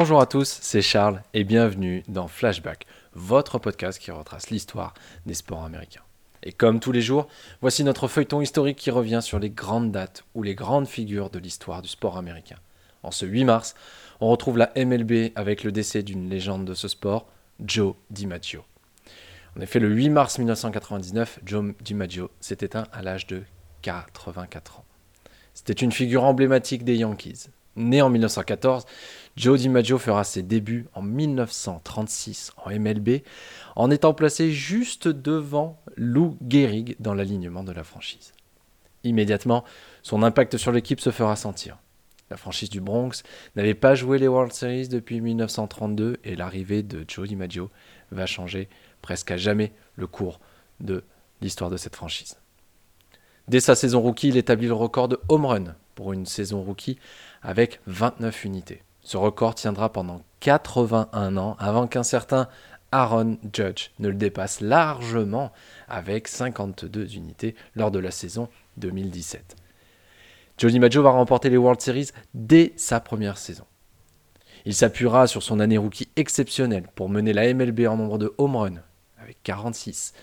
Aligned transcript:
Bonjour 0.00 0.22
à 0.22 0.24
tous, 0.24 0.60
c'est 0.62 0.80
Charles 0.80 1.22
et 1.34 1.44
bienvenue 1.44 2.02
dans 2.08 2.26
Flashback, 2.26 2.86
votre 3.12 3.58
podcast 3.58 3.98
qui 3.98 4.10
retrace 4.10 4.48
l'histoire 4.48 4.94
des 5.26 5.34
sports 5.34 5.62
américains. 5.62 6.00
Et 6.42 6.52
comme 6.52 6.80
tous 6.80 6.90
les 6.90 7.02
jours, 7.02 7.28
voici 7.60 7.84
notre 7.84 8.08
feuilleton 8.08 8.40
historique 8.40 8.78
qui 8.78 8.90
revient 8.90 9.20
sur 9.20 9.38
les 9.38 9.50
grandes 9.50 9.92
dates 9.92 10.24
ou 10.34 10.42
les 10.42 10.54
grandes 10.54 10.88
figures 10.88 11.28
de 11.28 11.38
l'histoire 11.38 11.82
du 11.82 11.90
sport 11.90 12.16
américain. 12.16 12.56
En 13.02 13.10
ce 13.10 13.26
8 13.26 13.44
mars, 13.44 13.74
on 14.22 14.30
retrouve 14.30 14.56
la 14.56 14.72
MLB 14.74 15.32
avec 15.34 15.64
le 15.64 15.70
décès 15.70 16.02
d'une 16.02 16.30
légende 16.30 16.64
de 16.64 16.72
ce 16.72 16.88
sport, 16.88 17.26
Joe 17.62 17.94
DiMaggio. 18.08 18.64
En 19.54 19.60
effet, 19.60 19.80
le 19.80 19.90
8 19.90 20.08
mars 20.08 20.38
1999, 20.38 21.40
Joe 21.44 21.74
DiMaggio 21.82 22.30
s'est 22.40 22.56
éteint 22.62 22.86
à 22.94 23.02
l'âge 23.02 23.26
de 23.26 23.42
84 23.82 24.78
ans. 24.78 24.84
C'était 25.52 25.74
une 25.74 25.92
figure 25.92 26.24
emblématique 26.24 26.84
des 26.84 26.96
Yankees. 26.96 27.50
Né 27.76 28.02
en 28.02 28.10
1914, 28.10 28.84
Joe 29.36 29.60
DiMaggio 29.60 29.98
fera 29.98 30.24
ses 30.24 30.42
débuts 30.42 30.86
en 30.94 31.02
1936 31.02 32.52
en 32.56 32.70
MLB 32.70 33.22
en 33.76 33.90
étant 33.90 34.12
placé 34.12 34.52
juste 34.52 35.08
devant 35.08 35.80
Lou 35.96 36.36
Gehrig 36.48 36.96
dans 36.98 37.14
l'alignement 37.14 37.62
de 37.62 37.72
la 37.72 37.84
franchise. 37.84 38.32
Immédiatement, 39.04 39.64
son 40.02 40.22
impact 40.22 40.56
sur 40.56 40.72
l'équipe 40.72 41.00
se 41.00 41.10
fera 41.10 41.36
sentir. 41.36 41.78
La 42.28 42.36
franchise 42.36 42.70
du 42.70 42.80
Bronx 42.80 43.22
n'avait 43.56 43.74
pas 43.74 43.94
joué 43.94 44.18
les 44.18 44.28
World 44.28 44.52
Series 44.52 44.88
depuis 44.88 45.20
1932 45.20 46.18
et 46.22 46.36
l'arrivée 46.36 46.82
de 46.82 47.04
Joe 47.06 47.28
DiMaggio 47.28 47.70
va 48.12 48.26
changer 48.26 48.68
presque 49.02 49.30
à 49.30 49.36
jamais 49.36 49.72
le 49.96 50.06
cours 50.06 50.40
de 50.80 51.02
l'histoire 51.40 51.70
de 51.70 51.76
cette 51.76 51.96
franchise. 51.96 52.36
Dès 53.48 53.60
sa 53.60 53.74
saison 53.74 54.00
rookie, 54.00 54.28
il 54.28 54.36
établit 54.36 54.68
le 54.68 54.74
record 54.74 55.08
de 55.08 55.18
home 55.28 55.46
run 55.46 55.74
pour 56.00 56.14
une 56.14 56.24
saison 56.24 56.62
rookie 56.62 56.98
avec 57.42 57.78
29 57.86 58.46
unités. 58.46 58.82
Ce 59.02 59.18
record 59.18 59.54
tiendra 59.54 59.92
pendant 59.92 60.22
81 60.40 61.36
ans 61.36 61.56
avant 61.58 61.86
qu'un 61.86 62.02
certain 62.02 62.48
Aaron 62.90 63.36
Judge 63.52 63.90
ne 63.98 64.08
le 64.08 64.14
dépasse 64.14 64.62
largement 64.62 65.52
avec 65.88 66.26
52 66.26 67.16
unités 67.16 67.54
lors 67.74 67.90
de 67.90 67.98
la 67.98 68.10
saison 68.10 68.48
2017. 68.78 69.56
Johnny 70.56 70.78
Maggio 70.78 71.02
va 71.02 71.10
remporter 71.10 71.50
les 71.50 71.58
World 71.58 71.82
Series 71.82 72.12
dès 72.32 72.72
sa 72.76 73.00
première 73.00 73.36
saison. 73.36 73.66
Il 74.64 74.74
s'appuiera 74.74 75.26
sur 75.26 75.42
son 75.42 75.60
année 75.60 75.76
rookie 75.76 76.08
exceptionnelle 76.16 76.88
pour 76.94 77.10
mener 77.10 77.34
la 77.34 77.52
MLB 77.52 77.80
en 77.86 77.98
nombre 77.98 78.16
de 78.16 78.32
home 78.38 78.56
runs, 78.56 78.82
avec 79.18 79.36
46, 79.42 80.14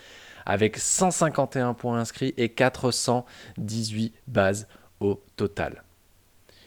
avec 0.48 0.78
151 0.78 1.76
points 1.76 2.00
inscrits 2.00 2.34
et 2.36 2.50
418 2.50 4.16
bases 4.26 4.68
au 5.00 5.22
total. 5.36 5.84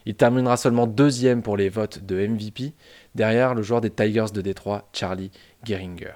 Il 0.06 0.14
terminera 0.14 0.56
seulement 0.56 0.86
deuxième 0.86 1.42
pour 1.42 1.56
les 1.56 1.69
votes 1.69 2.05
de 2.05 2.27
MVP, 2.27 2.73
derrière 3.14 3.55
le 3.55 3.62
joueur 3.62 3.81
des 3.81 3.91
Tigers 3.91 4.33
de 4.33 4.41
Détroit, 4.41 4.89
Charlie 4.92 5.31
Gehringer. 5.64 6.14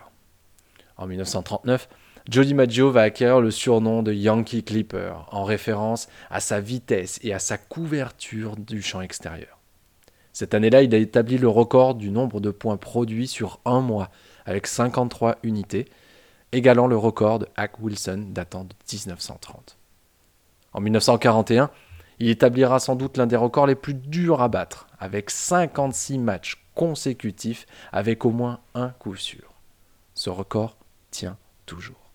En 0.97 1.07
1939, 1.07 1.89
Jody 2.31 2.55
Maggio 2.55 2.91
va 2.91 3.03
acquérir 3.03 3.41
le 3.41 3.51
surnom 3.51 4.03
de 4.03 4.12
Yankee 4.12 4.65
Clipper, 4.65 5.12
en 5.31 5.45
référence 5.45 6.09
à 6.31 6.41
sa 6.41 6.61
vitesse 6.61 7.20
et 7.23 7.35
à 7.35 7.39
sa 7.39 7.59
couverture 7.59 8.57
du 8.57 8.81
champ 8.81 9.03
extérieur. 9.03 9.59
Cette 10.33 10.55
année-là, 10.55 10.83
il 10.83 10.95
a 10.95 10.98
établi 10.98 11.37
le 11.37 11.48
record 11.48 11.95
du 11.95 12.11
nombre 12.11 12.41
de 12.41 12.51
points 12.51 12.79
produits 12.79 13.29
sur 13.29 13.61
un 13.67 13.81
mois, 13.81 14.11
avec 14.47 14.67
53 14.67 15.37
unités, 15.42 15.87
égalant 16.53 16.87
le 16.87 16.97
record 16.97 17.41
de 17.41 17.48
Hack 17.57 17.79
Wilson 17.81 18.27
datant 18.31 18.65
de 18.65 18.75
1930. 18.91 19.77
En 20.73 20.81
1941, 20.81 21.70
il 22.19 22.29
établira 22.29 22.79
sans 22.80 22.97
doute 22.97 23.17
l'un 23.17 23.27
des 23.27 23.36
records 23.36 23.67
les 23.67 23.75
plus 23.75 23.95
durs 23.95 24.41
à 24.41 24.48
battre, 24.48 24.86
avec 24.98 25.30
56 25.30 26.19
matchs 26.19 26.64
consécutifs 26.75 27.67
avec 27.92 28.25
au 28.25 28.30
moins 28.30 28.61
un 28.75 28.91
coup 28.91 29.17
sûr. 29.17 29.55
Ce 30.14 30.30
record 30.30 30.77
tient 31.11 31.36
toujours. 31.67 32.11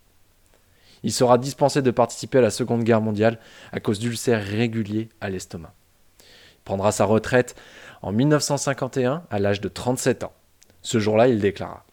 Il 1.03 1.13
sera 1.13 1.37
dispensé 1.37 1.81
de 1.81 1.91
participer 1.91 2.39
à 2.39 2.41
la 2.41 2.49
Seconde 2.49 2.83
Guerre 2.83 3.01
mondiale 3.01 3.39
à 3.71 3.79
cause 3.79 3.99
d'ulcères 3.99 4.43
réguliers 4.43 5.09
à 5.21 5.29
l'estomac. 5.29 5.73
Il 6.19 6.63
prendra 6.65 6.91
sa 6.91 7.05
retraite 7.05 7.55
en 8.01 8.11
1951 8.11 9.23
à 9.29 9.39
l'âge 9.39 9.61
de 9.61 9.69
37 9.69 10.23
ans. 10.23 10.33
Ce 10.81 10.99
jour-là, 10.99 11.27
il 11.27 11.39
déclara 11.39 11.85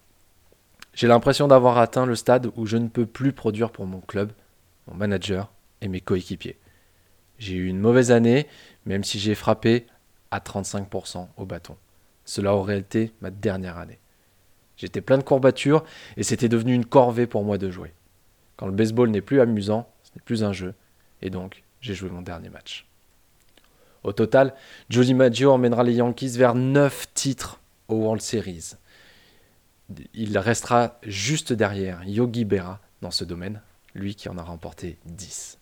J'ai 0.93 1.07
l'impression 1.07 1.49
d'avoir 1.49 1.79
atteint 1.79 2.07
le 2.07 2.17
stade 2.17 2.51
où 2.57 2.67
je 2.67 2.77
ne 2.77 2.89
peux 2.89 3.07
plus 3.07 3.33
produire 3.33 3.71
pour 3.71 3.87
mon 3.87 4.01
club, 4.01 4.33
mon 4.87 4.95
manager 4.95 5.53
et 5.81 5.89
mes 5.89 6.01
coéquipiers. 6.01 6.59
J'ai 7.39 7.55
eu 7.55 7.67
une 7.69 7.79
mauvaise 7.79 8.11
année, 8.11 8.47
même 8.85 9.05
si 9.05 9.19
j'ai 9.19 9.35
frappé 9.35 9.87
à 10.31 10.39
35% 10.39 11.29
au 11.37 11.45
bâton. 11.45 11.77
Cela 12.25 12.55
aurait 12.55 12.79
été 12.79 13.13
ma 13.21 13.31
dernière 13.31 13.79
année. 13.79 13.99
J'étais 14.77 15.01
plein 15.01 15.19
de 15.19 15.23
courbatures 15.23 15.85
et 16.17 16.23
c'était 16.23 16.49
devenu 16.49 16.75
une 16.75 16.85
corvée 16.85 17.27
pour 17.27 17.45
moi 17.45 17.59
de 17.59 17.71
jouer. 17.71 17.95
Quand 18.57 18.67
le 18.67 18.73
baseball 18.73 19.11
n'est 19.11 19.21
plus 19.21 19.41
amusant, 19.41 19.89
ce 20.03 20.11
n'est 20.15 20.23
plus 20.23 20.45
un 20.45 20.53
jeu, 20.53 20.75
et 21.23 21.31
donc 21.31 21.63
j'ai 21.81 21.95
joué 21.95 22.11
mon 22.11 22.23
dernier 22.23 22.49
match. 22.49 22.87
Au 24.03 24.13
total, 24.13 24.55
Jody 24.89 25.15
Maggio 25.15 25.51
emmènera 25.51 25.83
les 25.83 25.95
Yankees 25.95 26.37
vers 26.37 26.55
9 26.55 27.13
titres 27.15 27.61
au 27.89 27.97
World 27.97 28.23
Series. 28.23 28.73
Il 30.15 30.37
restera 30.39 30.99
juste 31.03 31.53
derrière 31.53 32.05
Yogi 32.05 32.45
Berra 32.45 32.81
dans 33.03 33.11
ce 33.11 33.25
domaine, 33.25 33.61
lui 33.95 34.15
qui 34.15 34.29
en 34.29 34.39
a 34.39 34.43
remporté 34.43 34.99
10. 35.07 35.59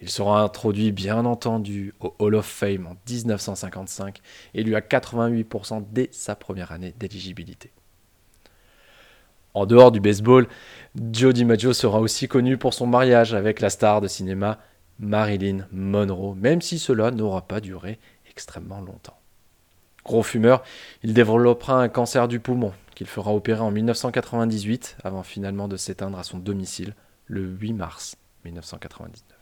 Il 0.00 0.10
sera 0.10 0.42
introduit 0.42 0.92
bien 0.92 1.24
entendu 1.24 1.92
au 2.00 2.14
Hall 2.18 2.36
of 2.36 2.46
Fame 2.46 2.86
en 2.86 2.96
1955 3.08 4.20
et 4.54 4.62
lui 4.62 4.76
a 4.76 4.80
88% 4.80 5.84
dès 5.90 6.08
sa 6.12 6.36
première 6.36 6.72
année 6.72 6.94
d'éligibilité. 6.98 7.72
En 9.54 9.66
dehors 9.66 9.90
du 9.90 9.98
baseball, 9.98 10.46
Joe 11.10 11.34
DiMaggio 11.34 11.72
sera 11.72 12.00
aussi 12.00 12.28
connu 12.28 12.58
pour 12.58 12.74
son 12.74 12.86
mariage 12.86 13.34
avec 13.34 13.60
la 13.60 13.70
star 13.70 14.00
de 14.00 14.06
cinéma 14.06 14.58
Marilyn 15.00 15.66
Monroe, 15.72 16.34
même 16.36 16.60
si 16.60 16.78
cela 16.78 17.10
n'aura 17.10 17.42
pas 17.42 17.60
duré 17.60 17.98
extrêmement 18.28 18.80
longtemps. 18.80 19.18
Gros 20.04 20.22
fumeur, 20.22 20.62
il 21.02 21.12
développera 21.12 21.82
un 21.82 21.88
cancer 21.88 22.28
du 22.28 22.40
poumon 22.40 22.72
qu'il 22.94 23.06
fera 23.06 23.34
opérer 23.34 23.60
en 23.60 23.70
1998 23.70 24.98
avant 25.04 25.22
finalement 25.22 25.68
de 25.68 25.76
s'éteindre 25.76 26.18
à 26.18 26.24
son 26.24 26.38
domicile 26.38 26.94
le 27.26 27.42
8 27.42 27.72
mars 27.74 28.16
1999. 28.44 29.37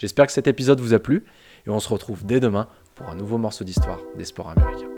J'espère 0.00 0.26
que 0.26 0.32
cet 0.32 0.46
épisode 0.46 0.80
vous 0.80 0.94
a 0.94 0.98
plu 0.98 1.26
et 1.66 1.70
on 1.70 1.78
se 1.78 1.90
retrouve 1.90 2.24
dès 2.24 2.40
demain 2.40 2.68
pour 2.94 3.10
un 3.10 3.14
nouveau 3.14 3.36
morceau 3.36 3.64
d'histoire 3.64 4.00
des 4.16 4.24
sports 4.24 4.48
américains. 4.48 4.88